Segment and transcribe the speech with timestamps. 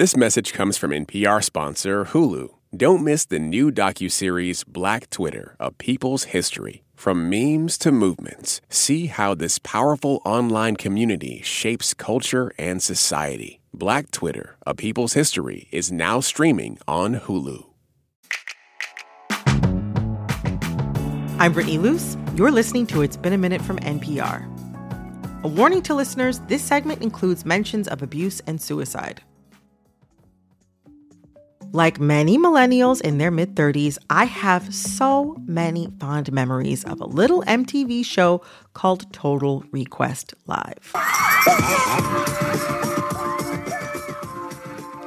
[0.00, 2.48] This message comes from NPR sponsor Hulu.
[2.74, 6.84] Don't miss the new docuseries Black Twitter, A People's History.
[6.94, 13.60] From memes to movements, see how this powerful online community shapes culture and society.
[13.74, 17.66] Black Twitter, A People's History is now streaming on Hulu.
[21.38, 22.16] I'm Brittany Luse.
[22.36, 24.46] You're listening to It's Been a Minute from NPR.
[25.44, 29.22] A warning to listeners this segment includes mentions of abuse and suicide.
[31.72, 37.04] Like many millennials in their mid 30s, I have so many fond memories of a
[37.04, 38.42] little MTV show
[38.74, 40.90] called Total Request Live.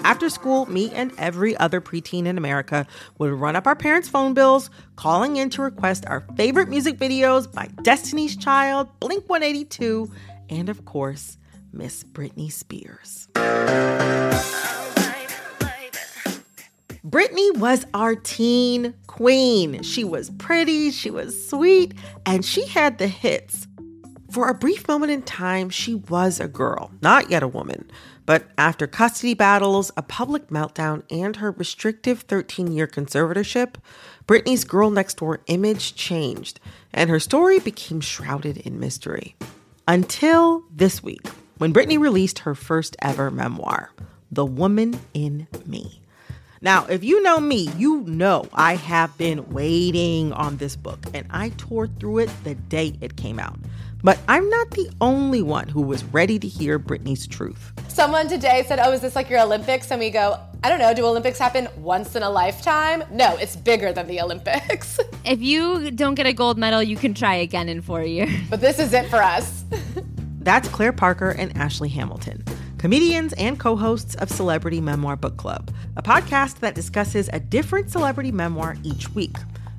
[0.05, 2.87] After school, me and every other preteen in America
[3.17, 7.51] would run up our parents' phone bills, calling in to request our favorite music videos
[7.51, 10.09] by Destiny's Child, Blink 182,
[10.49, 11.37] and of course,
[11.73, 13.27] Miss Britney Spears.
[17.13, 19.83] Britney was our teen queen.
[19.83, 21.93] She was pretty, she was sweet,
[22.25, 23.67] and she had the hits.
[24.31, 27.87] For a brief moment in time, she was a girl, not yet a woman.
[28.25, 33.75] But after custody battles, a public meltdown, and her restrictive 13 year conservatorship,
[34.25, 36.59] Britney's girl next door image changed,
[36.95, 39.35] and her story became shrouded in mystery.
[39.87, 41.27] Until this week,
[41.59, 43.91] when Britney released her first ever memoir,
[44.31, 45.99] The Woman in Me.
[46.63, 51.27] Now, if you know me, you know I have been waiting on this book, and
[51.29, 53.59] I tore through it the day it came out.
[54.01, 57.73] But I'm not the only one who was ready to hear Britney's truth.
[57.89, 59.91] Someone today said, Oh, is this like your Olympics?
[59.91, 63.03] And we go, I don't know, do Olympics happen once in a lifetime?
[63.11, 64.99] No, it's bigger than the Olympics.
[65.25, 68.29] If you don't get a gold medal, you can try again in four years.
[68.49, 69.63] But this is it for us.
[70.39, 72.43] That's Claire Parker and Ashley Hamilton,
[72.83, 77.89] comedians and co hosts of Celebrity Memoir Book Club, a podcast that discusses a different
[77.89, 79.37] celebrity memoir each week.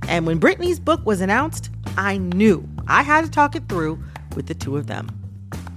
[0.09, 4.03] And when Britney's book was announced, I knew I had to talk it through
[4.35, 5.11] with the two of them.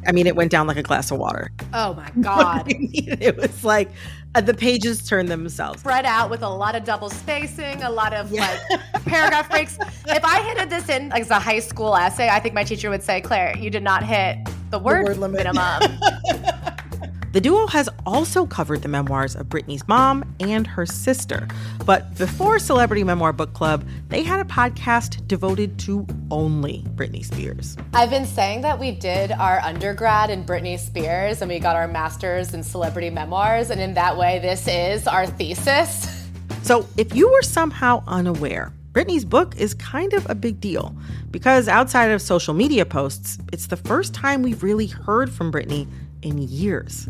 [0.07, 1.51] I mean, it went down like a glass of water.
[1.73, 2.63] Oh my God.
[2.69, 3.89] it was like
[4.33, 5.81] uh, the pages turned themselves.
[5.81, 8.57] Spread out with a lot of double spacing, a lot of like
[9.05, 9.77] paragraph breaks.
[10.07, 12.89] If I hit this in like as a high school essay, I think my teacher
[12.89, 14.37] would say, Claire, you did not hit
[14.69, 15.39] the word, word limit.
[15.39, 15.81] minimum.
[17.37, 21.47] The duo has also covered the memoirs of Britney's mom and her sister.
[21.85, 27.77] But before Celebrity Memoir Book Club, they had a podcast devoted to only Britney Spears.
[27.93, 31.87] I've been saying that we did our undergrad in Britney Spears and we got our
[31.87, 33.69] master's in celebrity memoirs.
[33.69, 36.27] And in that way, this is our thesis.
[36.63, 40.95] So if you were somehow unaware, Britney's book is kind of a big deal
[41.29, 45.87] because outside of social media posts, it's the first time we've really heard from Britney
[46.23, 47.07] in years.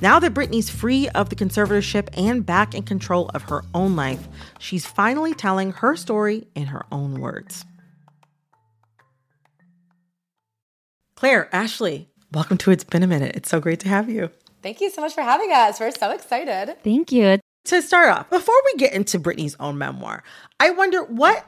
[0.00, 4.28] Now that Britney's free of the conservatorship and back in control of her own life,
[4.58, 7.64] she's finally telling her story in her own words.
[11.14, 13.36] Claire, Ashley, welcome to It's Been a Minute.
[13.36, 14.30] It's so great to have you.
[14.62, 15.80] Thank you so much for having us.
[15.80, 16.76] We're so excited.
[16.82, 17.38] Thank you.
[17.66, 20.22] To start off, before we get into Britney's own memoir,
[20.60, 21.44] I wonder what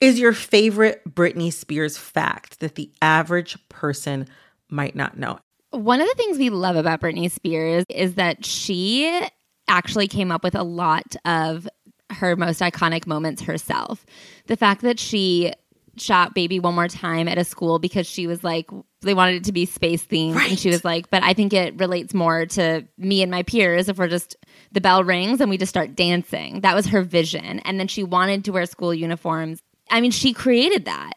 [0.00, 4.28] is your favorite Britney Spears fact that the average person
[4.68, 5.38] might not know?
[5.70, 9.22] One of the things we love about Britney Spears is that she
[9.68, 11.68] actually came up with a lot of
[12.10, 14.06] her most iconic moments herself.
[14.46, 15.52] The fact that she
[16.00, 18.70] shot Baby One More Time at a school because she was like,
[19.02, 20.34] they wanted it to be space themed.
[20.34, 20.50] Right.
[20.50, 23.88] And she was like, but I think it relates more to me and my peers
[23.88, 24.36] if we're just,
[24.72, 26.60] the bell rings and we just start dancing.
[26.62, 27.60] That was her vision.
[27.60, 29.62] And then she wanted to wear school uniforms.
[29.90, 31.12] I mean, she created that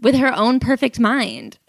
[0.00, 1.58] with her own perfect mind.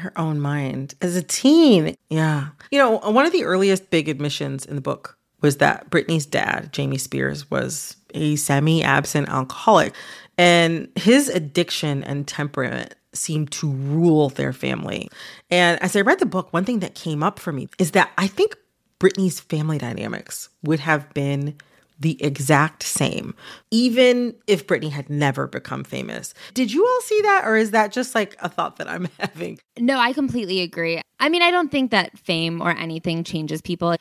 [0.00, 1.96] her own mind as a teen.
[2.08, 2.48] Yeah.
[2.70, 6.72] You know, one of the earliest big admissions in the book was that Britney's dad,
[6.72, 9.94] Jamie Spears, was a semi absent alcoholic.
[10.36, 15.10] And his addiction and temperament seemed to rule their family.
[15.50, 18.10] And as I read the book, one thing that came up for me is that
[18.16, 18.56] I think
[18.98, 21.56] Britney's family dynamics would have been
[22.00, 23.34] the exact same,
[23.70, 26.34] even if Britney had never become famous.
[26.54, 29.58] Did you all see that, or is that just like a thought that I'm having?
[29.78, 31.00] No, I completely agree.
[31.20, 33.96] I mean, I don't think that fame or anything changes people.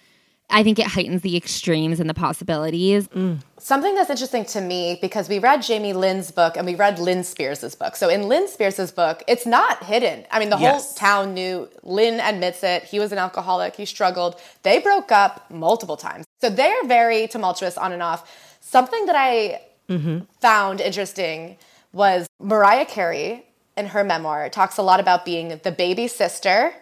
[0.49, 3.07] I think it heightens the extremes and the possibilities.
[3.09, 3.39] Mm.
[3.59, 7.23] Something that's interesting to me because we read Jamie Lynn's book and we read Lynn
[7.23, 7.95] Spears' book.
[7.95, 10.25] So in Lynn Spears' book, it's not hidden.
[10.31, 10.85] I mean, the Yes.
[10.85, 11.69] whole town knew.
[11.83, 12.83] Lynn admits it.
[12.83, 13.75] He was an alcoholic.
[13.75, 14.39] He struggled.
[14.63, 16.25] They broke up multiple times.
[16.41, 18.29] So they're very tumultuous on and off.
[18.61, 20.19] Something that I mm-hmm.
[20.41, 21.57] found interesting
[21.93, 23.45] was Mariah Carey
[23.77, 26.73] in her memoir talks a lot about being the baby sister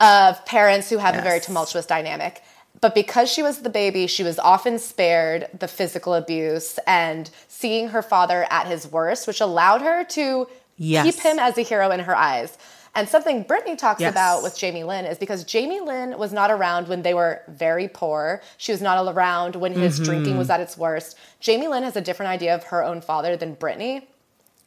[0.00, 2.42] of parents who have a very tumultuous dynamic.
[2.80, 7.88] But because she was the baby, she was often spared the physical abuse and seeing
[7.88, 11.04] her father at his worst, which allowed her to yes.
[11.04, 12.56] keep him as a hero in her eyes.
[12.94, 14.10] And something Britney talks yes.
[14.10, 17.88] about with Jamie Lynn is because Jamie Lynn was not around when they were very
[17.88, 18.42] poor.
[18.56, 20.04] She was not around when his mm-hmm.
[20.04, 21.16] drinking was at its worst.
[21.40, 24.04] Jamie Lynn has a different idea of her own father than Britney.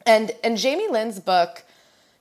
[0.06, 1.64] And in Jamie Lynn's book,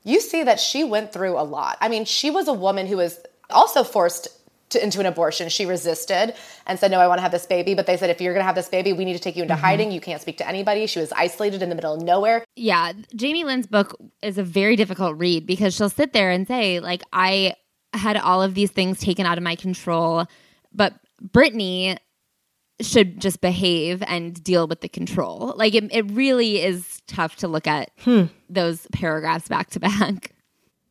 [0.04, 1.78] you see that she went through a lot.
[1.80, 4.28] I mean, she was a woman who was also forced
[4.72, 5.50] to, into an abortion.
[5.50, 6.34] She resisted
[6.66, 7.74] and said, No, I want to have this baby.
[7.74, 9.44] But they said, If you're going to have this baby, we need to take you
[9.44, 9.64] into mm-hmm.
[9.64, 9.92] hiding.
[9.92, 10.88] You can't speak to anybody.
[10.88, 12.44] She was isolated in the middle of nowhere.
[12.56, 12.94] Yeah.
[13.16, 17.04] Jamie Lynn's book is a very difficult read because she'll sit there and say, like,
[17.14, 17.56] I
[17.94, 20.26] had all of these things taken out of my control,
[20.74, 21.98] but Britney
[22.82, 25.54] should just behave and deal with the control.
[25.56, 28.26] Like it, it really is tough to look at hmm.
[28.50, 30.31] those paragraphs back to back.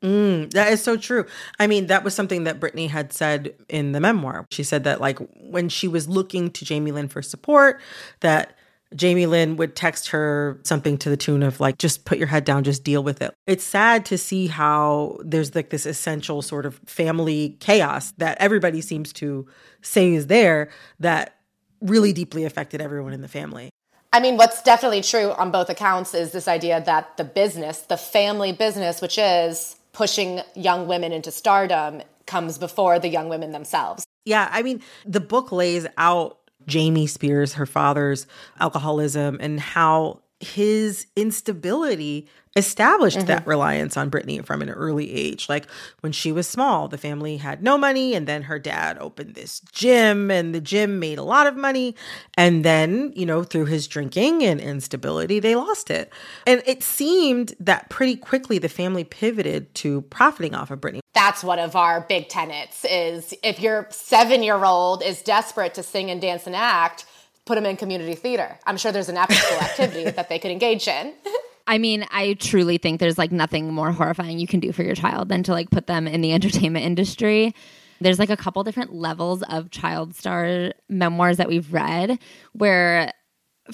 [0.02, 1.26] Mm, that is so true.
[1.58, 4.46] I mean, that was something that Britney had said in the memoir.
[4.50, 7.80] She said that, like, when she was looking to Jamie Lynn for support,
[8.20, 8.56] that
[8.96, 12.44] Jamie Lynn would text her something to the tune of, like, just put your head
[12.44, 13.34] down, just deal with it.
[13.46, 18.80] It's sad to see how there's like this essential sort of family chaos that everybody
[18.80, 19.46] seems to
[19.82, 21.36] say is there that
[21.80, 23.70] really deeply affected everyone in the family.
[24.12, 27.96] I mean, what's definitely true on both accounts is this idea that the business, the
[27.96, 34.04] family business, which is pushing young women into stardom comes before the young women themselves.
[34.24, 38.26] Yeah, I mean, the book lays out Jamie Spears, her father's
[38.60, 42.26] alcoholism, and how his instability
[42.56, 43.26] established mm-hmm.
[43.26, 45.48] that reliance on Britney from an early age.
[45.48, 45.66] Like
[46.00, 49.60] when she was small, the family had no money, and then her dad opened this
[49.72, 51.94] gym, and the gym made a lot of money.
[52.36, 56.12] And then, you know, through his drinking and instability, they lost it.
[56.46, 61.00] And it seemed that pretty quickly the family pivoted to profiting off of Britney.
[61.12, 65.82] That's one of our big tenets is if your seven year old is desperate to
[65.82, 67.04] sing and dance and act,
[67.46, 68.58] put them in community theater.
[68.66, 71.14] I'm sure there's an after school activity that they could engage in.
[71.66, 74.94] I mean, I truly think there's like nothing more horrifying you can do for your
[74.94, 77.54] child than to like put them in the entertainment industry.
[78.00, 82.18] There's like a couple different levels of child star memoirs that we've read
[82.52, 83.12] where,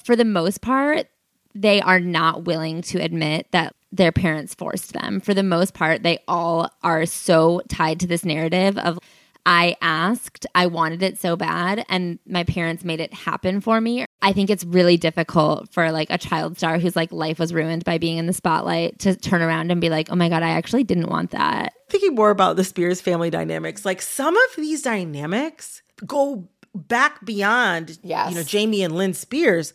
[0.02, 1.06] for the most part,
[1.54, 5.20] they are not willing to admit that their parents forced them.
[5.20, 8.98] For the most part, they all are so tied to this narrative of
[9.46, 14.04] I asked, I wanted it so bad, and my parents made it happen for me.
[14.20, 17.84] I think it's really difficult for like a child star whose like life was ruined
[17.84, 20.50] by being in the spotlight to turn around and be like, oh my God, I
[20.50, 21.72] actually didn't want that.
[21.88, 28.00] Thinking more about the Spears family dynamics, like some of these dynamics go back beyond,
[28.02, 28.30] yes.
[28.30, 29.72] you know, Jamie and Lynn Spears.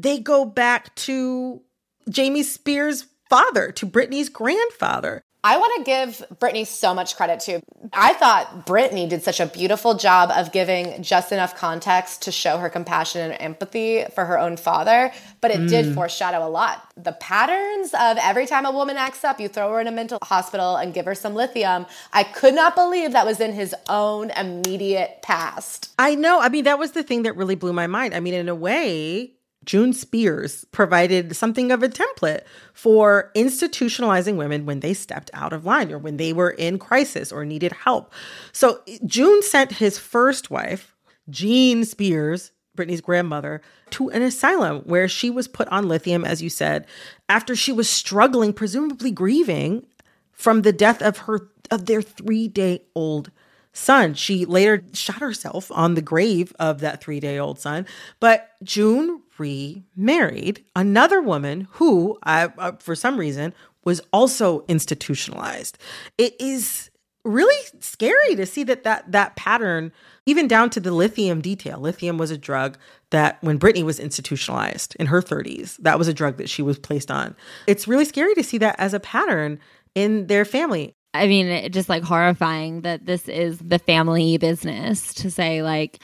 [0.00, 1.62] They go back to
[2.08, 5.22] Jamie Spears' father, to Britney's grandfather.
[5.44, 7.60] I want to give Britney so much credit too.
[7.92, 12.58] I thought Britney did such a beautiful job of giving just enough context to show
[12.58, 15.68] her compassion and empathy for her own father, but it mm.
[15.68, 16.88] did foreshadow a lot.
[16.96, 20.18] The patterns of every time a woman acts up, you throw her in a mental
[20.22, 21.86] hospital and give her some lithium.
[22.12, 25.92] I could not believe that was in his own immediate past.
[25.98, 26.40] I know.
[26.40, 28.14] I mean, that was the thing that really blew my mind.
[28.14, 29.32] I mean, in a way,
[29.64, 32.42] June Spears provided something of a template
[32.72, 37.30] for institutionalizing women when they stepped out of line or when they were in crisis
[37.32, 38.12] or needed help.
[38.52, 40.94] So June sent his first wife,
[41.30, 43.60] Jean Spears, Britney's grandmother,
[43.90, 46.86] to an asylum where she was put on lithium, as you said,
[47.28, 49.86] after she was struggling, presumably grieving
[50.32, 53.30] from the death of her of their three day old
[53.72, 54.14] son.
[54.14, 57.86] She later shot herself on the grave of that three day old son.
[58.20, 65.78] But June remarried another woman who, uh, for some reason, was also institutionalized.
[66.18, 66.90] It is
[67.24, 69.92] really scary to see that that that pattern
[70.26, 71.78] even down to the lithium detail.
[71.78, 72.76] Lithium was a drug
[73.10, 76.80] that when britney was institutionalized in her 30s that was a drug that she was
[76.80, 77.36] placed on.
[77.68, 79.60] It's really scary to see that as a pattern
[79.94, 80.94] in their family.
[81.14, 86.02] I mean, it just like horrifying that this is the family business to say like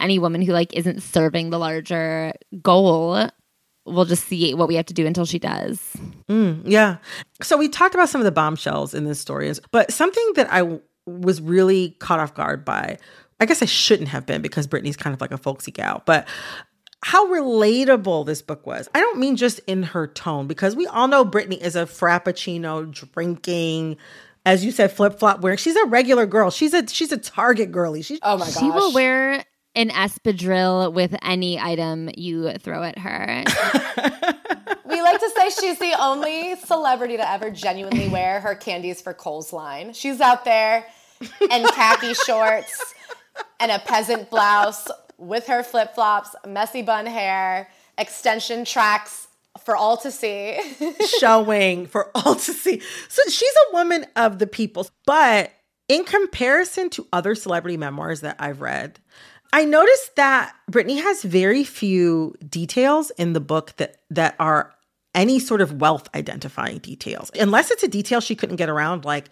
[0.00, 3.28] any woman who like isn't serving the larger goal
[3.88, 5.96] we'll just see what we have to do until she does.
[6.28, 6.98] Mm, yeah.
[7.42, 10.58] So we talked about some of the bombshells in this story, but something that I
[10.58, 12.98] w- was really caught off guard by,
[13.40, 16.28] I guess I shouldn't have been because Britney's kind of like a folksy gal, but
[17.04, 18.88] how relatable this book was.
[18.94, 22.90] I don't mean just in her tone, because we all know Britney is a frappuccino
[22.90, 23.96] drinking,
[24.44, 25.58] as you said, flip flop wearing.
[25.58, 26.50] She's a regular girl.
[26.50, 28.02] She's a she's a Target girly.
[28.02, 28.58] She's oh my gosh.
[28.58, 29.44] She will wear
[29.78, 33.44] an espadrille with any item you throw at her.
[34.84, 39.14] we like to say she's the only celebrity to ever genuinely wear her Candie's for
[39.14, 39.92] Kohl's line.
[39.92, 40.84] She's out there
[41.48, 42.92] in khaki shorts
[43.60, 49.28] and a peasant blouse with her flip flops, messy bun hair, extension tracks
[49.64, 50.58] for all to see.
[51.20, 52.82] Showing for all to see.
[53.08, 54.88] So she's a woman of the people.
[55.06, 55.52] But
[55.86, 58.98] in comparison to other celebrity memoirs that I've read,
[59.52, 64.74] I noticed that Britney has very few details in the book that that are
[65.14, 67.30] any sort of wealth identifying details.
[67.38, 69.30] Unless it's a detail she couldn't get around like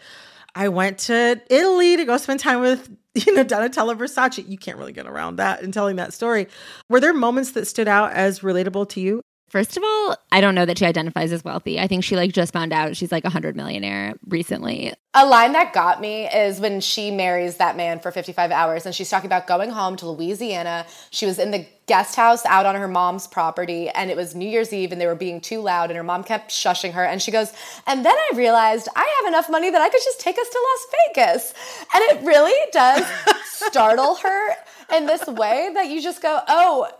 [0.54, 4.48] I went to Italy to go spend time with you know Donatella Versace.
[4.48, 6.48] You can't really get around that in telling that story.
[6.88, 9.20] Were there moments that stood out as relatable to you?
[9.56, 11.80] First of all, I don't know that she identifies as wealthy.
[11.80, 14.92] I think she like just found out she's like a hundred millionaire recently.
[15.14, 18.94] A line that got me is when she marries that man for 55 hours and
[18.94, 20.84] she's talking about going home to Louisiana.
[21.08, 24.46] She was in the guest house out on her mom's property and it was New
[24.46, 27.22] Year's Eve and they were being too loud and her mom kept shushing her and
[27.22, 27.54] she goes,
[27.86, 30.64] "And then I realized I have enough money that I could just take us to
[30.68, 31.54] Las Vegas."
[31.94, 33.06] And it really does
[33.46, 34.48] startle her
[34.94, 36.90] in this way that you just go, "Oh,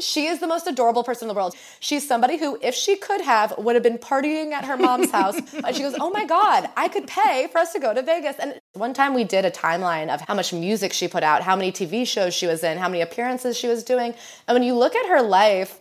[0.00, 1.54] she is the most adorable person in the world.
[1.80, 5.36] She's somebody who, if she could have, would have been partying at her mom's house.
[5.68, 8.36] And she goes, Oh my God, I could pay for us to go to Vegas.
[8.38, 11.56] And one time we did a timeline of how much music she put out, how
[11.56, 14.14] many TV shows she was in, how many appearances she was doing.
[14.46, 15.80] And when you look at her life,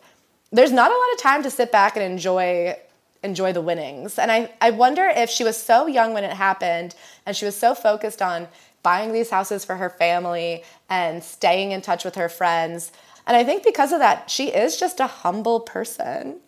[0.51, 2.75] there's not a lot of time to sit back and enjoy
[3.23, 4.19] enjoy the winnings.
[4.19, 6.95] And I, I wonder if she was so young when it happened
[7.25, 8.47] and she was so focused on
[8.83, 12.91] buying these houses for her family and staying in touch with her friends
[13.27, 16.39] and I think because of that, she is just a humble person.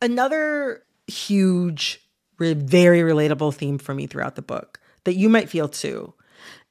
[0.00, 2.00] Another huge,
[2.38, 6.14] very relatable theme for me throughout the book that you might feel too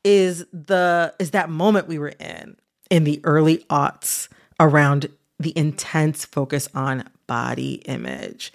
[0.03, 2.55] is the is that moment we were in
[2.89, 4.29] in the early aughts
[4.60, 8.53] around the intense focus on body image.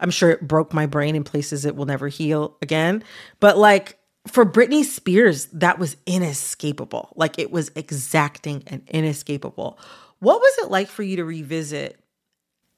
[0.00, 3.02] I'm sure it broke my brain in places it will never heal again.
[3.40, 7.12] But like for Britney Spears, that was inescapable.
[7.16, 9.78] Like it was exacting and inescapable.
[10.22, 11.98] What was it like for you to revisit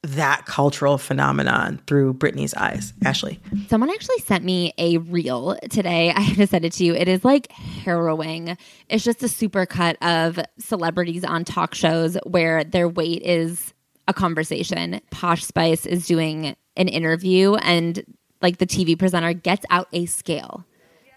[0.00, 3.38] that cultural phenomenon through Britney's eyes, Ashley?
[3.68, 6.10] Someone actually sent me a reel today.
[6.16, 6.94] I have to send it to you.
[6.94, 8.56] It is like harrowing.
[8.88, 13.74] It's just a super cut of celebrities on talk shows where their weight is
[14.08, 15.02] a conversation.
[15.10, 18.02] Posh Spice is doing an interview and
[18.40, 20.64] like the TV presenter gets out a scale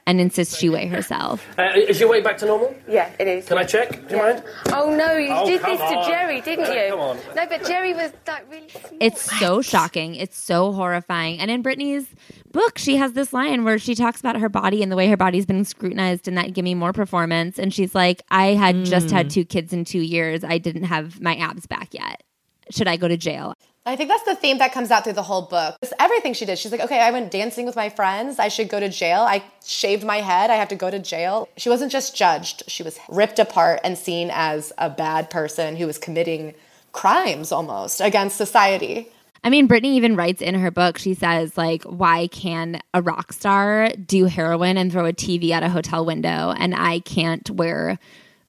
[0.07, 1.45] and insists she weigh herself.
[1.59, 2.73] Uh, is your weight back to normal?
[2.87, 3.45] Yeah, it is.
[3.45, 3.91] Can I check?
[3.91, 4.31] Do you yeah.
[4.33, 4.43] mind?
[4.71, 6.05] Oh no, you oh, did this on.
[6.05, 6.91] to Geri, didn't you?
[6.91, 7.17] Come on.
[7.35, 8.97] No, but Geri was like really small.
[9.01, 10.15] It's so shocking.
[10.15, 11.39] It's so horrifying.
[11.39, 12.07] And in Britney's
[12.53, 15.17] book, she has this line where she talks about her body and the way her
[15.17, 17.59] body's been scrutinized and that give me more performance.
[17.59, 18.85] And she's like, I had mm.
[18.85, 19.31] just had hmm.
[19.31, 20.43] two kids in two years.
[20.45, 22.23] I didn't have my abs back yet.
[22.69, 23.55] Should I go to jail?
[23.87, 25.77] I think that's the theme that comes out through the whole book.
[25.81, 26.59] It's everything she did.
[26.59, 28.37] She's like, okay, I went dancing with my friends.
[28.37, 29.21] I should go to jail.
[29.21, 30.49] I shaved my head.
[30.49, 31.47] I have to go to jail.
[31.55, 35.87] She wasn't just judged, she was ripped apart and seen as a bad person who
[35.87, 36.53] was committing
[36.91, 39.09] crimes almost against society.
[39.41, 43.31] I mean, Britney even writes in her book, she says, like, why can a rock
[43.31, 47.99] star do heroin and throw a TV at a hotel window and I can't wear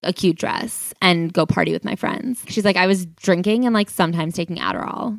[0.02, 2.44] a cute dress and go party with my friends.
[2.48, 5.18] She's like, I was drinking and like sometimes taking Adderall.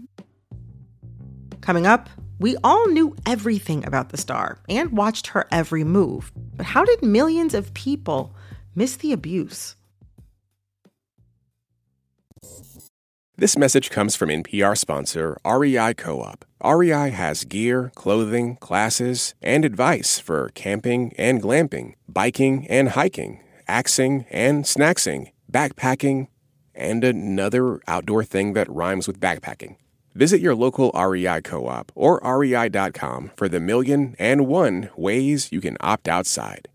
[1.61, 2.09] Coming up,
[2.39, 6.31] we all knew everything about the star and watched her every move.
[6.55, 8.33] But how did millions of people
[8.75, 9.75] miss the abuse?
[13.35, 16.43] This message comes from NPR sponsor REI Co op.
[16.61, 24.25] REI has gear, clothing, classes, and advice for camping and glamping, biking and hiking axing
[24.29, 26.27] and snacksing, backpacking,
[26.73, 29.75] and another outdoor thing that rhymes with backpacking.
[30.15, 35.61] Visit your local REI co op or rei.com for the million and one ways you
[35.61, 36.67] can opt outside.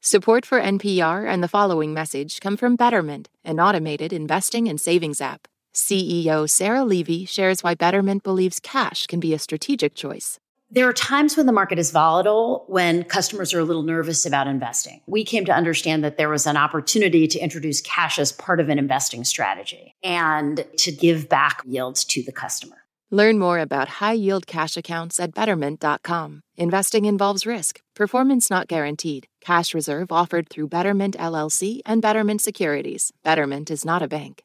[0.00, 5.20] Support for NPR and the following message come from Betterment, an automated investing and savings
[5.20, 5.46] app.
[5.74, 10.38] CEO Sarah Levy shares why Betterment believes cash can be a strategic choice.
[10.74, 14.48] There are times when the market is volatile, when customers are a little nervous about
[14.48, 15.02] investing.
[15.06, 18.68] We came to understand that there was an opportunity to introduce cash as part of
[18.68, 22.74] an investing strategy and to give back yields to the customer.
[23.12, 26.40] Learn more about high yield cash accounts at betterment.com.
[26.56, 29.28] Investing involves risk, performance not guaranteed.
[29.40, 33.12] Cash reserve offered through Betterment LLC and Betterment Securities.
[33.22, 34.42] Betterment is not a bank.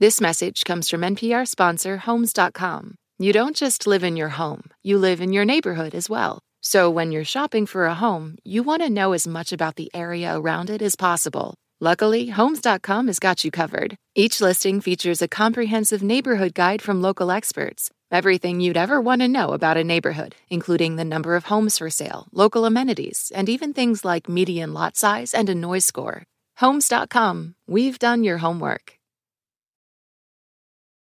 [0.00, 2.94] This message comes from NPR sponsor Homes.com.
[3.22, 6.40] You don't just live in your home, you live in your neighborhood as well.
[6.60, 9.94] So when you're shopping for a home, you want to know as much about the
[9.94, 11.54] area around it as possible.
[11.78, 13.94] Luckily, Homes.com has got you covered.
[14.16, 17.90] Each listing features a comprehensive neighborhood guide from local experts.
[18.10, 21.90] Everything you'd ever want to know about a neighborhood, including the number of homes for
[21.90, 26.24] sale, local amenities, and even things like median lot size and a noise score.
[26.56, 27.54] Homes.com.
[27.68, 28.94] We've done your homework.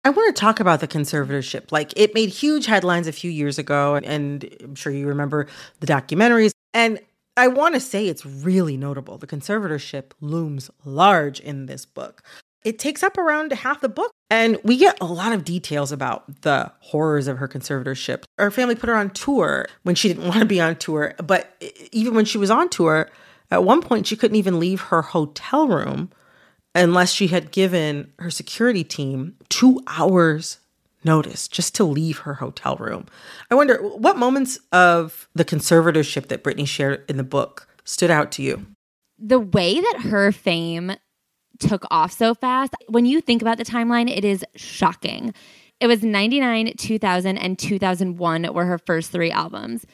[0.06, 1.72] I want to talk about the conservatorship.
[1.72, 5.48] Like it made huge headlines a few years ago, and I'm sure you remember
[5.80, 6.52] the documentaries.
[6.72, 7.00] And
[7.36, 9.18] I want to say it's really notable.
[9.18, 12.22] The conservatorship looms large in this book.
[12.62, 16.42] It takes up around half the book, and we get a lot of details about
[16.42, 18.22] the horrors of her conservatorship.
[18.38, 21.60] Her family put her on tour when she didn't want to be on tour, but
[21.90, 23.10] even when she was on tour,
[23.50, 26.12] at one point she couldn't even leave her hotel room
[26.76, 30.58] unless she had given her security team two hours
[31.04, 33.06] notice just to leave her hotel room.
[33.50, 38.30] I wonder what moments of the conservatorship that Britney shared in the book stood out
[38.32, 38.66] to you?
[39.18, 40.96] The way that her fame
[41.58, 45.32] took off so fast, when you think about the timeline, it is shocking.
[45.80, 49.86] It was 99, 2000, and 2001 were her first three albums.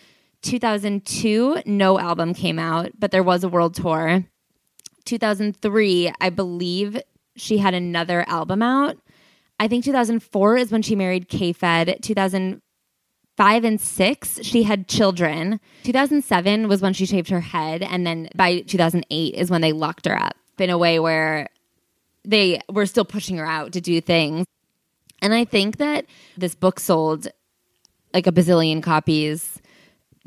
[0.42, 4.24] 2002, no album came out, but there was a world tour.
[5.04, 7.00] 2003, I believe
[7.36, 8.98] she had another album out.
[9.58, 11.98] I think 2004 is when she married K Fed.
[12.02, 15.60] 2005 and 6, she had children.
[15.84, 17.82] 2007 was when she shaved her head.
[17.82, 21.48] And then by 2008 is when they locked her up in a way where
[22.24, 24.46] they were still pushing her out to do things.
[25.20, 26.06] And I think that
[26.36, 27.28] this book sold
[28.12, 29.61] like a bazillion copies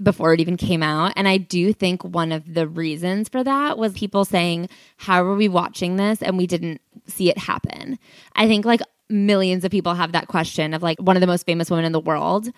[0.02, 1.14] before it even came out.
[1.16, 5.36] And I do think one of the reasons for that was people saying, How are
[5.36, 6.22] we watching this?
[6.22, 7.98] And we didn't see it happen.
[8.36, 11.46] I think like millions of people have that question of like one of the most
[11.46, 12.50] famous women in the world.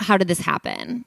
[0.00, 1.04] How did this happen?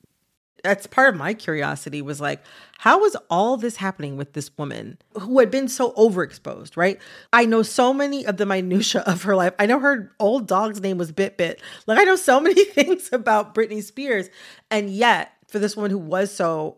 [0.63, 2.43] That's part of my curiosity was like,
[2.77, 7.00] how was all this happening with this woman who had been so overexposed, right?
[7.34, 9.53] I know so many of the minutia of her life.
[9.58, 11.62] I know her old dog's name was Bit Bit.
[11.88, 14.29] Like I know so many things about Britney Spears.
[14.70, 16.77] And yet for this woman who was so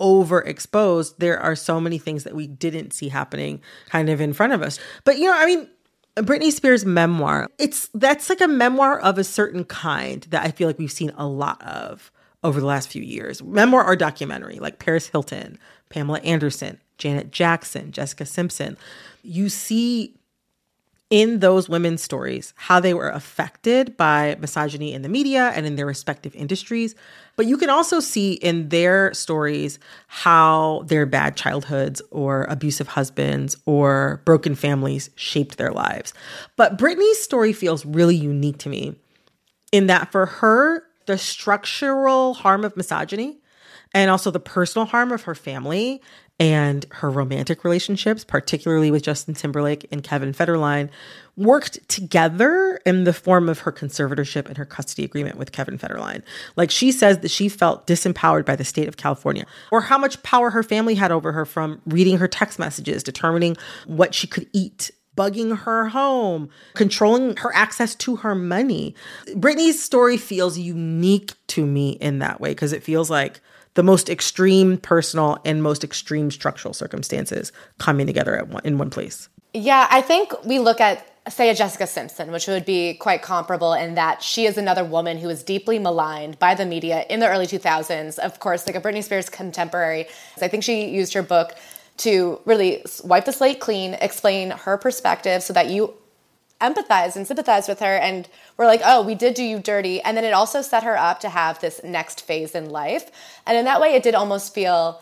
[0.00, 4.52] overexposed, there are so many things that we didn't see happening kind of in front
[4.52, 4.78] of us.
[5.04, 5.68] But you know, I mean,
[6.16, 10.68] Britney Spears memoir, it's that's like a memoir of a certain kind that I feel
[10.68, 12.12] like we've seen a lot of
[12.44, 13.42] over the last few years.
[13.42, 18.76] Memoir or documentary, like Paris Hilton, Pamela Anderson, Janet Jackson, Jessica Simpson.
[19.22, 20.14] You see
[21.10, 25.76] in those women's stories how they were affected by misogyny in the media and in
[25.76, 26.94] their respective industries.
[27.36, 33.56] But you can also see in their stories how their bad childhoods or abusive husbands
[33.66, 36.14] or broken families shaped their lives.
[36.56, 38.96] But Britney's story feels really unique to me
[39.72, 43.38] in that for her, the structural harm of misogyny
[43.92, 46.02] and also the personal harm of her family
[46.40, 50.90] and her romantic relationships, particularly with Justin Timberlake and Kevin Federline,
[51.36, 56.22] worked together in the form of her conservatorship and her custody agreement with Kevin Federline.
[56.56, 60.22] Like she says that she felt disempowered by the state of California, or how much
[60.22, 64.48] power her family had over her from reading her text messages, determining what she could
[64.52, 68.96] eat bugging her home, controlling her access to her money.
[69.28, 73.40] Britney's story feels unique to me in that way because it feels like
[73.74, 78.90] the most extreme personal and most extreme structural circumstances coming together at one, in one
[78.90, 79.28] place.
[79.52, 83.72] Yeah, I think we look at say a Jessica Simpson, which would be quite comparable
[83.72, 87.28] in that she is another woman who was deeply maligned by the media in the
[87.28, 88.18] early 2000s.
[88.18, 90.06] Of course, like a Britney Spears contemporary.
[90.42, 91.56] I think she used her book
[91.98, 95.94] to really wipe the slate clean, explain her perspective so that you
[96.68, 100.00] empathize and sympathize with her and we're like, oh, we did do you dirty.
[100.00, 103.10] And then it also set her up to have this next phase in life.
[103.46, 105.00] And in that way, it did almost feel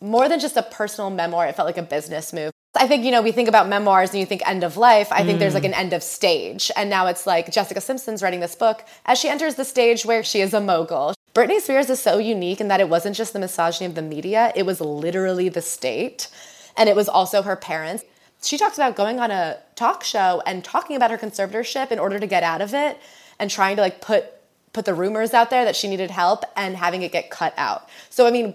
[0.00, 2.52] more than just a personal memoir, it felt like a business move.
[2.76, 5.10] I think, you know, we think about memoirs and you think end of life.
[5.10, 5.38] I think mm.
[5.40, 6.70] there's like an end of stage.
[6.76, 10.22] And now it's like Jessica Simpson's writing this book as she enters the stage where
[10.22, 11.14] she is a mogul.
[11.34, 14.52] Britney Spears is so unique in that it wasn't just the misogyny of the media,
[14.54, 16.28] it was literally the state.
[16.76, 18.04] And it was also her parents
[18.42, 22.18] she talks about going on a talk show and talking about her conservatorship in order
[22.18, 22.98] to get out of it
[23.38, 24.26] and trying to like put
[24.72, 27.88] put the rumors out there that she needed help and having it get cut out.
[28.10, 28.54] So I mean,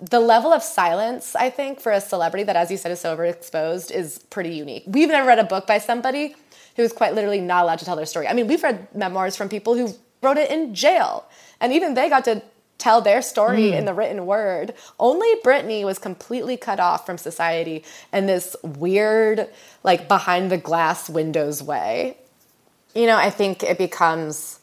[0.00, 3.16] the level of silence I think for a celebrity that as you said is so
[3.16, 4.84] overexposed is pretty unique.
[4.86, 6.34] We've never read a book by somebody
[6.76, 8.26] who is quite literally not allowed to tell their story.
[8.26, 11.26] I mean, we've read memoirs from people who wrote it in jail
[11.60, 12.42] and even they got to
[12.82, 13.78] tell their story mm.
[13.78, 14.74] in the written word.
[14.98, 19.48] Only Britney was completely cut off from society in this weird,
[19.84, 22.16] like behind the glass windows way.
[22.92, 24.58] You know, I think it becomes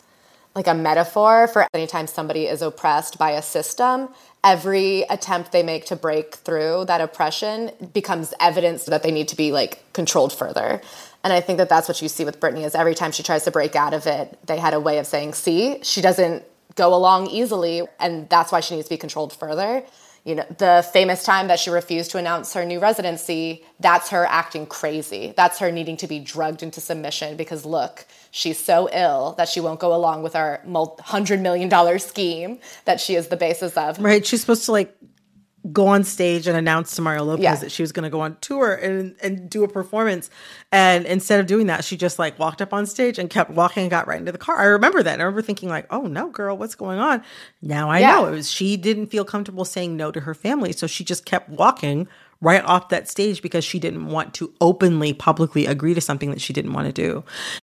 [0.54, 4.10] like a metaphor for anytime somebody is oppressed by a system,
[4.44, 9.38] every attempt they make to break through that oppression becomes evidence that they need to
[9.38, 10.82] be like controlled further.
[11.24, 13.46] And I think that that's what you see with Britney is every time she tries
[13.46, 16.44] to break out of it, they had a way of saying, "See, she doesn't
[16.76, 19.84] go along easily and that's why she needs to be controlled further
[20.26, 24.26] you know, the famous time that she refused to announce her new residency, that's her
[24.26, 25.34] acting crazy.
[25.36, 29.62] That's her needing to be drugged into submission because look, she's so ill that she
[29.62, 34.00] won't go along with our $100 million scheme that she is the basis of.
[34.00, 34.26] Right.
[34.26, 34.96] She's supposed to like
[35.72, 37.56] go on stage and announce to Mario Lopez Yeah.
[37.56, 40.30] that she was going to go on tour and, and do a performance.
[40.72, 43.82] And instead of doing that, she just like walked up on stage and kept walking
[43.84, 44.58] and got right into the car.
[44.58, 45.20] I remember that.
[45.20, 47.24] I remember thinking like, oh no, girl, what's going on?
[47.62, 48.12] Now I Yeah.
[48.12, 50.72] know it was she didn't feel comfortable saying no to her family.
[50.72, 52.08] So she just kept walking
[52.42, 56.40] right off that stage because she didn't want to openly, publicly agree to something that
[56.40, 57.22] she didn't want to do.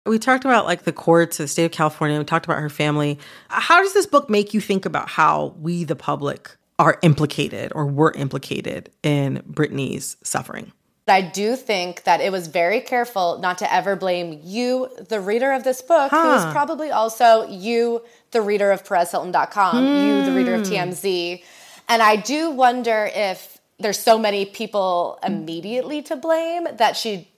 [0.05, 2.19] We talked about like the courts, the state of California.
[2.19, 3.19] We talked about her family.
[3.49, 7.87] How does this book make you think about how we, the public, are implicated or
[7.87, 10.73] were implicated in Britney's suffering?
[11.09, 15.53] I do think that it was very careful not to ever blame you, the reader
[15.53, 20.55] of this book, who is probably also you, the reader of PerezHilton.com, you, the reader
[20.55, 20.75] of hmm.
[20.75, 21.43] TMZ.
[21.89, 27.29] And I do wonder if there's so many people immediately to blame that she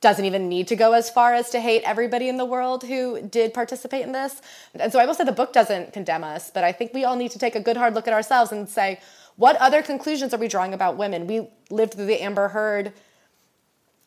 [0.00, 3.20] doesn't even need to go as far as to hate everybody in the world who
[3.20, 4.40] did participate in this.
[4.74, 7.16] And so I will say the book doesn't condemn us, but I think we all
[7.16, 9.00] need to take a good hard look at ourselves and say,
[9.36, 11.26] what other conclusions are we drawing about women?
[11.26, 12.92] We lived through the Amber Heard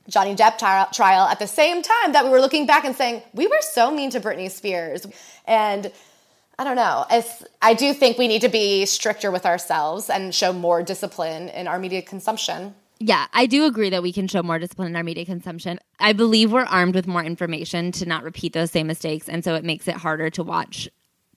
[0.10, 3.47] Johnny Depp trial at the same time that we were looking back and saying, we
[3.47, 5.06] were so mean to Britney Spears.
[5.45, 5.91] And
[6.60, 7.06] I don't know.
[7.10, 11.49] It's, I do think we need to be stricter with ourselves and show more discipline
[11.49, 12.75] in our media consumption.
[13.06, 15.78] Yeah, I do agree that we can show more discipline in our media consumption.
[16.00, 19.28] I believe we're armed with more information to not repeat those same mistakes.
[19.28, 20.88] And so it makes it harder to watch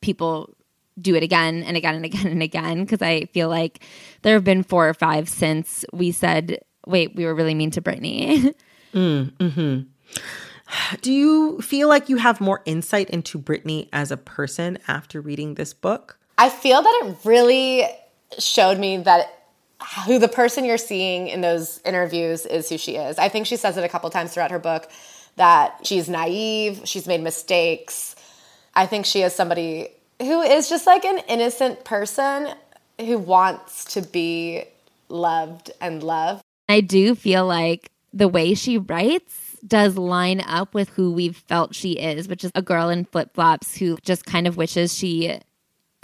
[0.00, 0.54] people
[1.00, 2.84] do it again and again and again and again.
[2.84, 3.82] Because I feel like
[4.22, 7.82] there have been four or five since we said, wait, we were really mean to
[7.82, 8.54] Britney.
[8.94, 10.96] Mm, mm-hmm.
[11.02, 15.56] Do you feel like you have more insight into Britney as a person after reading
[15.56, 16.18] this book?
[16.38, 17.84] I feel that it really
[18.38, 19.35] showed me that
[20.06, 23.18] who the person you're seeing in those interviews is who she is.
[23.18, 24.90] I think she says it a couple times throughout her book
[25.36, 28.16] that she's naive, she's made mistakes.
[28.74, 32.48] I think she is somebody who is just like an innocent person
[32.98, 34.64] who wants to be
[35.08, 36.42] loved and loved.
[36.68, 41.74] I do feel like the way she writes does line up with who we've felt
[41.74, 45.38] she is, which is a girl in flip flops who just kind of wishes she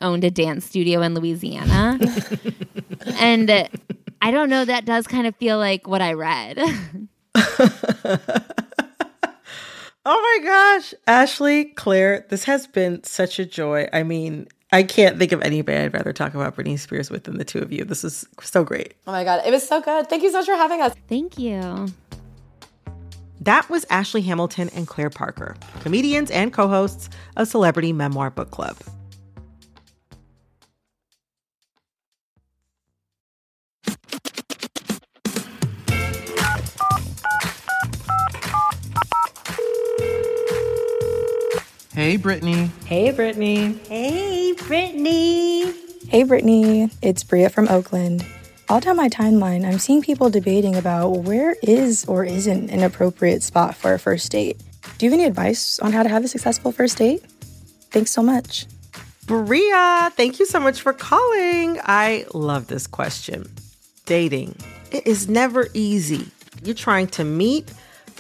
[0.01, 1.99] owned a dance studio in Louisiana.
[3.07, 3.69] and uh,
[4.21, 6.59] I don't know, that does kind of feel like what I read.
[10.05, 13.89] Oh my gosh, Ashley, Claire, this has been such a joy.
[13.93, 17.39] I mean, I can't think of anybody I'd rather talk about Britney Spears with than
[17.39, 17.85] the two of you.
[17.85, 18.95] This is so great.
[19.07, 20.09] Oh my God, it was so good.
[20.09, 20.93] Thank you so much for having us.
[21.09, 21.87] Thank you.
[23.41, 28.51] That was Ashley Hamilton and Claire Parker, comedians and co hosts of Celebrity Memoir Book
[28.51, 28.77] Club.
[42.03, 42.69] Hey, Brittany.
[42.85, 43.79] Hey, Brittany.
[43.89, 45.73] Hey, Brittany.
[46.09, 48.27] Hey Brittany, it's Bria from Oakland.
[48.69, 53.45] All down my timeline, I'm seeing people debating about where is or isn't an appropriate
[53.45, 54.61] spot for a first date.
[54.99, 57.23] Do you have any advice on how to have a successful first date?
[57.93, 58.67] Thanks so much.
[59.27, 61.79] Bria, thank you so much for calling.
[61.85, 63.47] I love this question.
[64.07, 64.57] Dating,
[64.91, 66.27] it is never easy.
[66.65, 67.73] You're trying to meet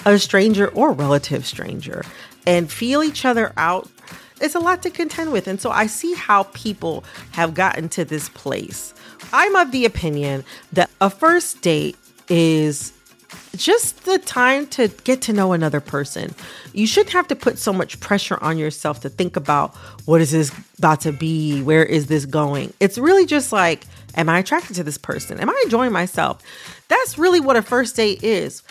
[0.06, 2.04] a stranger or relative stranger
[2.46, 3.88] and feel each other out.
[4.40, 5.46] It's a lot to contend with.
[5.46, 8.92] And so I see how people have gotten to this place.
[9.32, 11.96] I'm of the opinion that a first date
[12.28, 12.92] is
[13.56, 16.34] just the time to get to know another person.
[16.72, 19.74] You shouldn't have to put so much pressure on yourself to think about
[20.06, 21.62] what is this about to be?
[21.62, 22.72] Where is this going?
[22.80, 23.84] It's really just like,
[24.16, 25.38] am I attracted to this person?
[25.38, 26.42] Am I enjoying myself?
[26.88, 28.62] That's really what a first date is.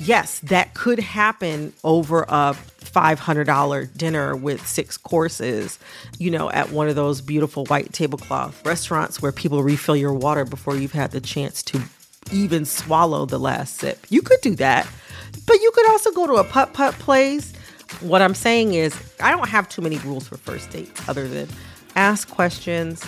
[0.00, 5.78] Yes, that could happen over a $500 dinner with six courses,
[6.18, 10.44] you know, at one of those beautiful white tablecloth restaurants where people refill your water
[10.44, 11.82] before you've had the chance to
[12.32, 14.06] even swallow the last sip.
[14.08, 14.88] You could do that.
[15.46, 17.52] But you could also go to a putt putt place.
[18.00, 21.48] What I'm saying is, I don't have too many rules for first dates other than
[21.96, 23.04] ask questions,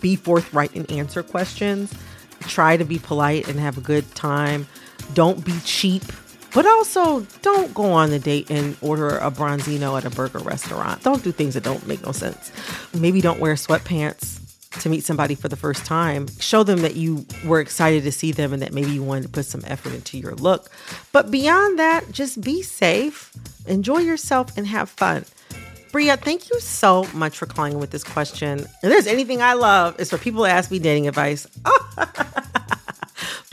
[0.00, 1.92] be forthright and answer questions,
[2.42, 4.66] try to be polite and have a good time,
[5.14, 6.04] don't be cheap.
[6.52, 11.02] But also, don't go on the date and order a bronzino at a burger restaurant.
[11.02, 12.50] Don't do things that don't make no sense.
[12.92, 14.40] Maybe don't wear sweatpants
[14.82, 16.26] to meet somebody for the first time.
[16.38, 19.28] Show them that you were excited to see them and that maybe you wanted to
[19.28, 20.70] put some effort into your look.
[21.12, 23.32] But beyond that, just be safe,
[23.66, 25.24] enjoy yourself, and have fun.
[25.92, 28.60] Bria, thank you so much for calling with this question.
[28.60, 31.48] If there's anything I love, is for people to ask me dating advice.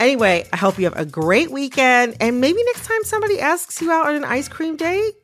[0.00, 2.16] anyway, I hope you have a great weekend.
[2.20, 5.14] And maybe next time somebody asks you out on an ice cream date,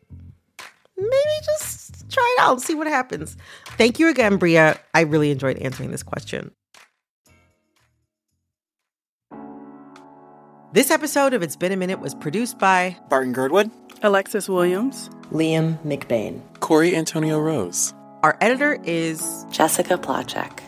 [0.97, 3.37] maybe just try it out and see what happens.
[3.77, 4.79] Thank you again, Bria.
[4.95, 6.53] I really enjoyed answering this question.
[10.73, 13.71] This episode of It's Been a Minute was produced by Barton Girdwood,
[14.03, 17.95] Alexis Williams, Liam McBain, Corey Antonio Rose.
[18.25, 20.61] Our editor is Jessica Placzek.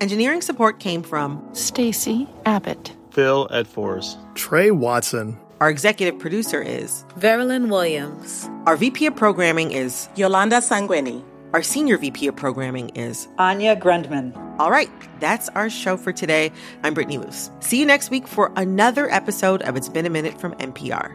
[0.00, 5.38] Engineering support came from Stacy Abbott, Phil Edfors, Trey Watson.
[5.60, 8.48] Our executive producer is Veralyn Williams.
[8.64, 11.22] Our VP of programming is Yolanda Sangweni.
[11.52, 14.34] Our senior VP of programming is Anya Grundmann.
[14.58, 14.88] All right,
[15.20, 16.50] that's our show for today.
[16.82, 17.50] I'm Brittany Luse.
[17.60, 21.14] See you next week for another episode of It's Been a Minute from NPR.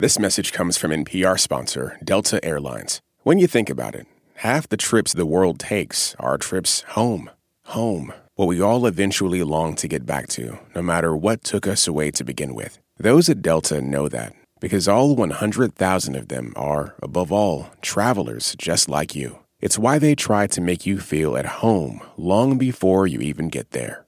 [0.00, 3.02] This message comes from NPR sponsor Delta Airlines.
[3.24, 4.06] When you think about it,
[4.36, 7.32] half the trips the world takes are trips home.
[7.64, 11.88] Home what we all eventually long to get back to, no matter what took us
[11.88, 12.78] away to begin with.
[12.96, 18.88] Those at Delta know that, because all 100,000 of them are, above all, travelers just
[18.88, 19.40] like you.
[19.60, 23.72] It's why they try to make you feel at home long before you even get
[23.72, 24.06] there.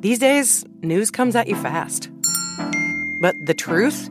[0.00, 2.10] These days, news comes at you fast.
[3.22, 4.10] But the truth?